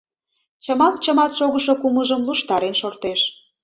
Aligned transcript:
Чымалт-чымалт 0.63 1.33
шогышо 1.39 1.73
кумылжым 1.81 2.21
луштарен 2.27 2.75
шортеш. 2.81 3.21